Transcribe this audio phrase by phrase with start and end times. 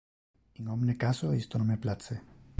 [0.59, 2.21] In omne caso, isto non me place.